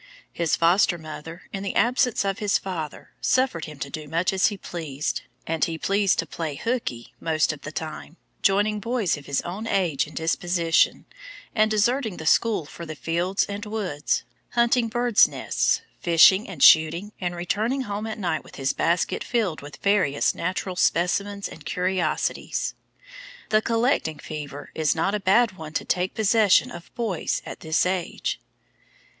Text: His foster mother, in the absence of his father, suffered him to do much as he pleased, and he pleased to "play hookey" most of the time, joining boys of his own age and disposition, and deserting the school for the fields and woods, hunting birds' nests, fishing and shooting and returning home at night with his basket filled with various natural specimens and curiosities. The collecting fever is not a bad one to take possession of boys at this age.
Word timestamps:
His 0.33 0.55
foster 0.55 0.97
mother, 0.97 1.43
in 1.53 1.61
the 1.61 1.75
absence 1.75 2.25
of 2.25 2.39
his 2.39 2.57
father, 2.57 3.11
suffered 3.21 3.65
him 3.65 3.77
to 3.77 3.89
do 3.91 4.07
much 4.07 4.33
as 4.33 4.47
he 4.47 4.57
pleased, 4.57 5.21
and 5.45 5.63
he 5.63 5.77
pleased 5.77 6.17
to 6.17 6.25
"play 6.25 6.55
hookey" 6.55 7.13
most 7.19 7.53
of 7.53 7.61
the 7.61 7.71
time, 7.71 8.17
joining 8.41 8.79
boys 8.79 9.15
of 9.15 9.27
his 9.27 9.41
own 9.41 9.67
age 9.67 10.07
and 10.07 10.15
disposition, 10.17 11.05
and 11.53 11.69
deserting 11.69 12.17
the 12.17 12.25
school 12.25 12.65
for 12.65 12.83
the 12.83 12.95
fields 12.95 13.45
and 13.45 13.67
woods, 13.67 14.23
hunting 14.53 14.87
birds' 14.87 15.27
nests, 15.27 15.81
fishing 15.99 16.49
and 16.49 16.63
shooting 16.63 17.11
and 17.21 17.35
returning 17.35 17.81
home 17.81 18.07
at 18.07 18.17
night 18.17 18.43
with 18.43 18.55
his 18.55 18.73
basket 18.73 19.23
filled 19.23 19.61
with 19.61 19.77
various 19.83 20.33
natural 20.33 20.75
specimens 20.75 21.47
and 21.47 21.63
curiosities. 21.63 22.73
The 23.49 23.61
collecting 23.61 24.17
fever 24.17 24.71
is 24.73 24.95
not 24.95 25.13
a 25.13 25.19
bad 25.19 25.51
one 25.57 25.73
to 25.73 25.85
take 25.85 26.15
possession 26.15 26.71
of 26.71 26.91
boys 26.95 27.43
at 27.45 27.59
this 27.59 27.85
age. 27.85 28.39